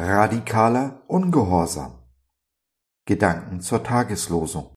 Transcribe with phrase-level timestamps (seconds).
[0.00, 1.98] Radikaler Ungehorsam.
[3.04, 4.72] Gedanken zur Tageslosung.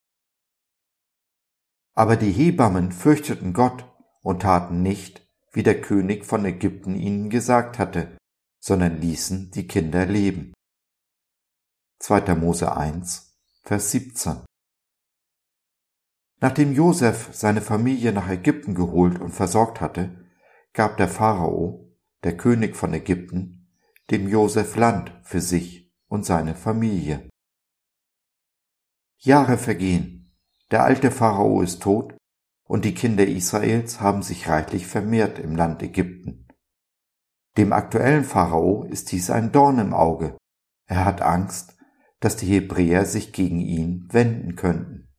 [1.94, 3.86] Aber die Hebammen fürchteten Gott
[4.24, 8.18] und taten nicht, wie der König von Ägypten ihnen gesagt hatte,
[8.60, 10.54] sondern ließen die Kinder leben.
[12.00, 12.34] 2.
[12.34, 14.44] Mose 1, Vers 17.
[16.40, 20.28] Nachdem Josef seine Familie nach Ägypten geholt und versorgt hatte,
[20.74, 23.61] gab der Pharao, der König von Ägypten,
[24.12, 27.30] dem Josef Land für sich und seine Familie.
[29.18, 30.36] Jahre vergehen,
[30.70, 32.18] der alte Pharao ist tot
[32.66, 36.48] und die Kinder Israels haben sich reichlich vermehrt im Land Ägypten.
[37.58, 40.38] Dem aktuellen Pharao ist dies ein Dorn im Auge.
[40.88, 41.78] Er hat Angst,
[42.20, 45.10] dass die Hebräer sich gegen ihn wenden könnten.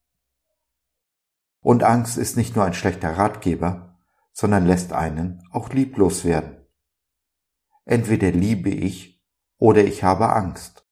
[1.60, 3.98] Und Angst ist nicht nur ein schlechter Ratgeber,
[4.32, 6.61] sondern lässt einen auch lieblos werden.
[7.84, 9.22] Entweder liebe ich
[9.58, 10.86] oder ich habe Angst.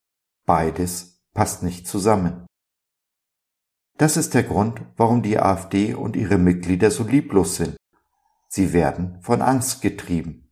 [0.44, 2.46] Beides passt nicht zusammen.
[3.96, 7.76] Das ist der Grund, warum die AfD und ihre Mitglieder so lieblos sind.
[8.48, 10.50] Sie werden von Angst getrieben.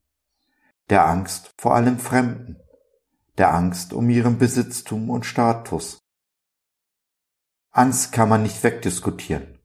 [0.90, 2.56] Der Angst vor allem Fremden.
[3.38, 5.98] Der Angst um ihren Besitztum und Status.
[7.70, 9.58] Angst kann man nicht wegdiskutieren.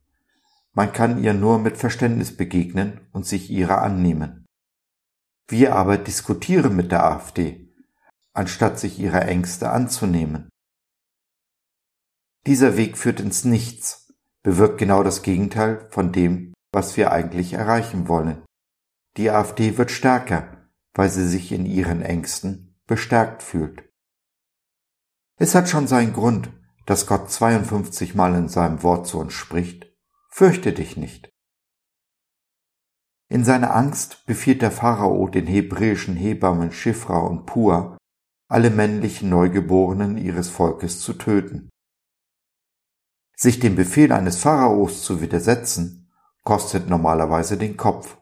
[0.71, 4.42] Man kann ihr nur mit Verständnis begegnen und sich ihrer annehmen.
[5.47, 7.69] Wir aber diskutieren mit der AfD,
[8.33, 10.49] anstatt sich ihrer Ängste anzunehmen.
[12.45, 18.07] Dieser Weg führt ins Nichts, bewirkt genau das Gegenteil von dem, was wir eigentlich erreichen
[18.07, 18.43] wollen.
[19.17, 23.89] Die AfD wird stärker, weil sie sich in ihren Ängsten bestärkt fühlt.
[25.37, 26.51] Es hat schon seinen Grund,
[26.85, 29.87] dass Gott 52 Mal in seinem Wort zu uns spricht,
[30.29, 31.32] fürchte dich nicht.
[33.33, 37.97] In seiner Angst befiehlt der Pharao den hebräischen Hebammen Schifra und Pua,
[38.47, 41.71] alle männlichen Neugeborenen ihres Volkes zu töten.
[43.35, 46.11] Sich dem Befehl eines Pharaos zu widersetzen,
[46.43, 48.19] kostet normalerweise den Kopf.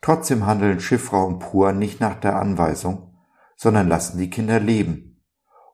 [0.00, 3.16] Trotzdem handeln Schifra und Pua nicht nach der Anweisung,
[3.54, 5.24] sondern lassen die Kinder leben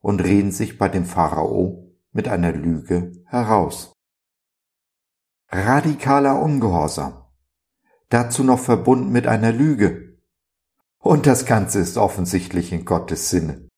[0.02, 3.94] und reden sich bei dem Pharao mit einer Lüge heraus.
[5.48, 7.23] Radikaler Ungehorsam
[8.14, 10.20] dazu noch verbunden mit einer Lüge.
[10.98, 13.68] Und das Ganze ist offensichtlich in Gottes Sinne.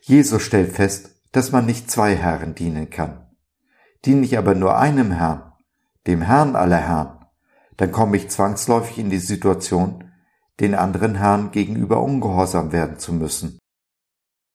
[0.00, 3.30] Jesus stellt fest, dass man nicht zwei Herren dienen kann.
[4.06, 5.52] Diene ich aber nur einem Herrn,
[6.06, 7.26] dem Herrn aller Herren,
[7.76, 10.10] dann komme ich zwangsläufig in die Situation,
[10.60, 13.58] den anderen Herrn gegenüber ungehorsam werden zu müssen.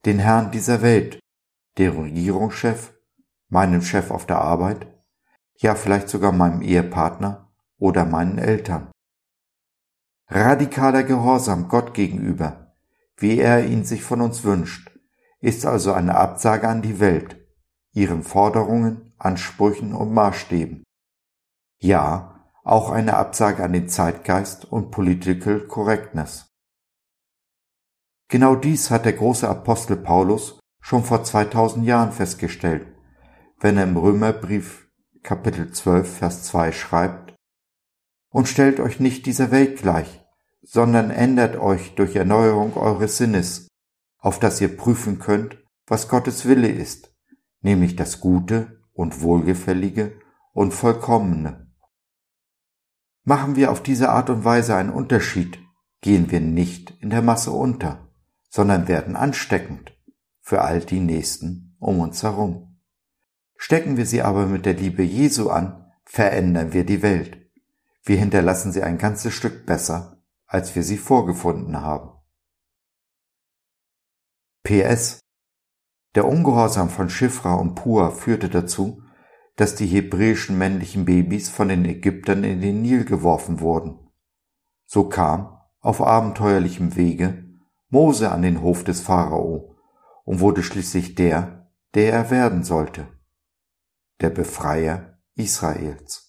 [0.05, 1.19] Den Herrn dieser Welt,
[1.77, 2.95] der Regierungschef,
[3.49, 4.87] meinem Chef auf der Arbeit,
[5.57, 7.48] ja vielleicht sogar meinem Ehepartner
[7.79, 8.91] oder meinen Eltern.
[10.27, 12.75] Radikaler Gehorsam Gott gegenüber,
[13.17, 14.91] wie er ihn sich von uns wünscht,
[15.39, 17.39] ist also eine Absage an die Welt,
[17.93, 20.83] ihren Forderungen, Ansprüchen und Maßstäben.
[21.81, 26.47] Ja, auch eine Absage an den Zeitgeist und Political Correctness.
[28.27, 32.87] Genau dies hat der große Apostel Paulus schon vor 2000 Jahren festgestellt,
[33.59, 34.87] wenn er im Römerbrief
[35.23, 37.28] Kapitel 12 Vers 2 schreibt,
[38.29, 40.23] und stellt euch nicht dieser Welt gleich,
[40.61, 43.67] sondern ändert euch durch Erneuerung eures Sinnes,
[44.19, 45.57] auf dass ihr prüfen könnt,
[45.87, 47.13] was Gottes Wille ist,
[47.61, 50.19] nämlich das Gute und Wohlgefällige
[50.53, 51.71] und Vollkommene.
[53.23, 55.59] Machen wir auf diese Art und Weise einen Unterschied,
[56.01, 58.09] gehen wir nicht in der Masse unter,
[58.49, 59.93] sondern werden ansteckend
[60.41, 62.79] für all die Nächsten um uns herum.
[63.55, 67.48] Stecken wir sie aber mit der Liebe Jesu an, verändern wir die Welt.
[68.03, 72.11] Wir hinterlassen sie ein ganzes Stück besser, als wir sie vorgefunden haben.
[74.63, 75.19] PS
[76.15, 79.03] Der Ungehorsam von Schifra und Pua führte dazu,
[79.55, 84.09] dass die hebräischen männlichen Babys von den Ägyptern in den Nil geworfen wurden.
[84.85, 87.49] So kam, auf abenteuerlichem Wege,
[87.89, 89.75] Mose an den Hof des Pharao
[90.23, 93.07] und wurde schließlich der, der er werden sollte,
[94.21, 96.28] der Befreier Israels.